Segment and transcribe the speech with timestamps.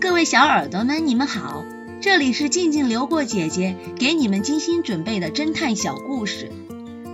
[0.00, 1.64] 各位小耳朵们，你们好，
[2.00, 6.52] 这里是静静流过姐姐给你们精心准备的侦探小故事，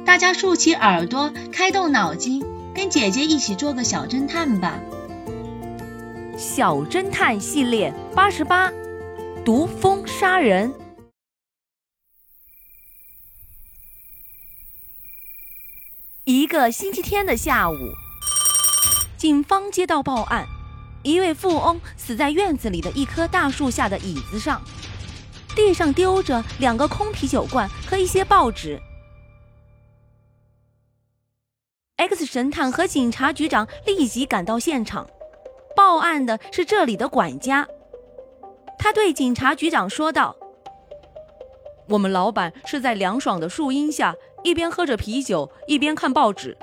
[0.05, 2.45] 大家竖起耳朵，开动脑筋，
[2.75, 4.79] 跟姐姐一起做个小侦探吧。
[6.37, 8.71] 小侦探系列八十八，
[9.47, 10.75] 毒蜂杀人。
[16.25, 17.75] 一个星期天的下午，
[19.17, 20.47] 警方接到报案。
[21.05, 24.61] 一位富翁死在院子里的一棵大树下的椅子上，
[25.55, 28.81] 地上丢着两个空啤酒罐和一些报纸。
[31.97, 35.07] X 神探和警察局长立即赶到现场，
[35.77, 37.69] 报案的是这里的管家。
[38.79, 40.35] 他对警察局长说道
[41.91, 46.57] ：“我们老板是在凉爽的树荫下，一边喝着啤酒，一边看报纸，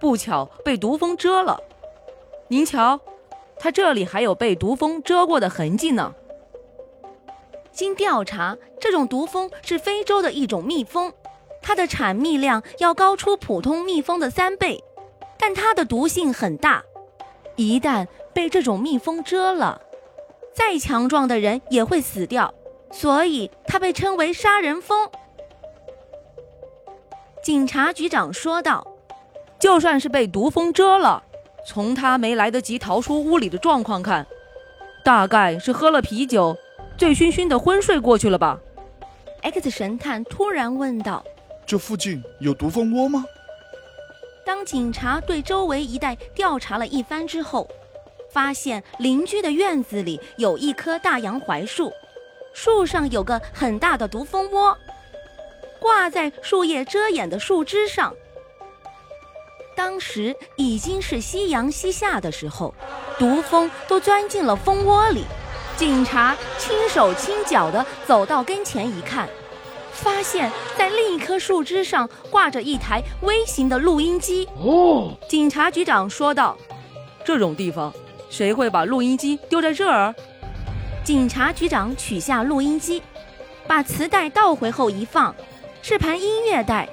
[0.00, 1.60] 不巧被毒蜂蛰了。
[2.48, 3.00] 您瞧。”
[3.58, 6.14] 他这里还有被毒蜂蛰过的痕迹呢。
[7.72, 11.12] 经调查，这种毒蜂是非洲的一种蜜蜂，
[11.62, 14.82] 它的产蜜量要高出普通蜜蜂的三倍，
[15.38, 16.82] 但它的毒性很大，
[17.54, 19.80] 一旦被这种蜜蜂蛰了，
[20.52, 22.52] 再强壮的人也会死掉，
[22.90, 25.08] 所以它被称为杀人蜂。
[27.42, 28.84] 警察局长说道
[29.60, 31.22] ：“就算是被毒蜂蛰了。”
[31.68, 34.26] 从他没来得及逃出屋里的状况看，
[35.04, 36.56] 大概是喝了啤酒，
[36.96, 38.58] 醉醺醺的昏睡过去了吧
[39.42, 41.22] ？X 神探突然问道
[41.66, 43.22] ：“这附近有毒蜂窝吗？”
[44.46, 47.68] 当警察对周围一带调查了一番之后，
[48.32, 51.92] 发现邻居的院子里有一棵大洋槐树，
[52.54, 54.74] 树上有个很大的毒蜂窝，
[55.78, 58.14] 挂在树叶遮掩的树枝上。
[59.88, 62.74] 当时已经是夕阳西下的时候，
[63.18, 65.24] 毒蜂都钻进了蜂窝里。
[65.78, 69.26] 警察轻手轻脚地走到跟前一看，
[69.90, 74.46] 发现在另一棵树枝上挂着一台微型的录音机。
[74.58, 76.54] 哦，警察局长说道
[77.24, 77.90] ：“这种地方，
[78.28, 80.14] 谁会把录音机丢在这儿？”
[81.02, 83.02] 警察局长取下录音机，
[83.66, 85.34] 把磁带倒回后一放，
[85.80, 86.86] 是盘音乐带。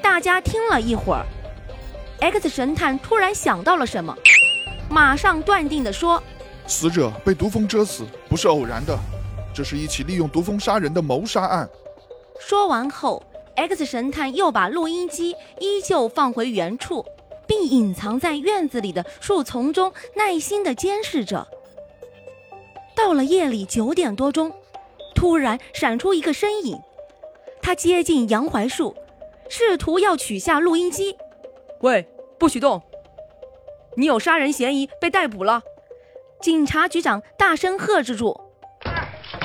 [0.00, 1.26] 大家听了一会儿。
[2.22, 4.16] X 神探突然想到了什么，
[4.88, 6.22] 马上断定地说
[6.68, 8.96] ：“死者被毒蜂蛰死不是偶然的，
[9.52, 11.68] 这是一起利用毒蜂杀人的谋杀案。”
[12.38, 13.20] 说完后
[13.56, 17.04] ，X 神探又把录音机依旧放回原处，
[17.44, 21.48] 并隐藏在院子里的树丛中，耐心地监视着。
[22.94, 24.52] 到了夜里九点多钟，
[25.12, 26.80] 突然闪出一个身影，
[27.60, 28.94] 他接近杨槐树，
[29.48, 31.16] 试图要取下录音机。
[31.82, 32.80] 喂，不许动！
[33.96, 35.62] 你有杀人嫌疑，被逮捕了！
[36.40, 38.40] 警察局长大声喝止住。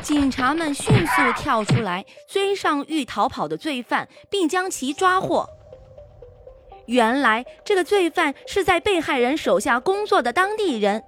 [0.03, 5.49] 警察们迅速跳出来，追上欲逃跑的罪犯，并将其抓获。
[6.85, 11.03] 原来，这个罪犯是在被害人手下工作的当地人，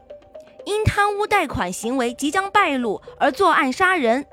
[0.66, 4.25] 因贪污贷款行为即将败露而作案杀人。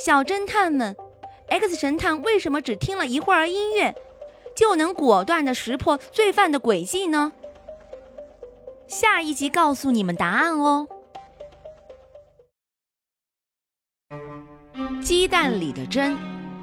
[0.00, 0.96] 小侦探们
[1.48, 3.94] ，X 神探为什么只听了一会儿音乐？
[4.54, 7.32] 就能果断地识破罪犯的诡计呢？
[8.86, 10.86] 下一集告诉你们答案哦。
[15.02, 16.16] 鸡蛋里的针，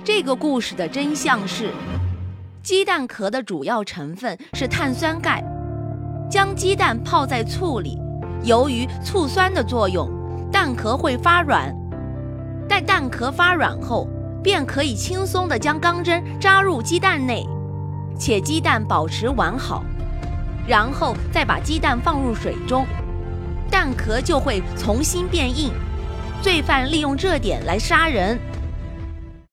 [0.03, 1.71] 这个故事的真相是：
[2.63, 5.43] 鸡蛋壳的主要成分是碳酸钙。
[6.29, 7.97] 将鸡蛋泡在醋里，
[8.43, 10.09] 由于醋酸的作用，
[10.49, 11.75] 蛋壳会发软。
[12.69, 14.07] 待蛋壳发软后，
[14.41, 17.45] 便可以轻松地将钢针扎入鸡蛋内。
[18.17, 19.83] 且鸡蛋保持完好，
[20.67, 22.85] 然后再把鸡蛋放入水中，
[23.69, 25.71] 蛋壳就会重新变硬。
[26.41, 28.39] 罪犯利用这点来杀人。